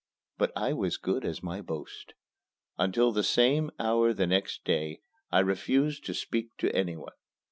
[0.39, 2.15] But I was as good as my boast.
[2.75, 4.99] Until the same hour the next day
[5.31, 7.13] I refused to speak to anyone.